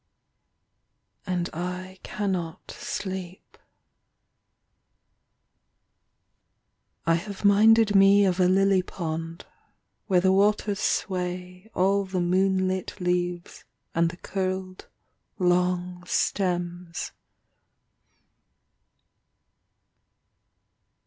[1.27, 3.55] And I cannot sleep.
[7.05, 9.45] I have minded me Of a lily pond,
[10.07, 14.87] Where the waters sway All the moonlit leaves And the curled
[15.37, 17.11] long stems.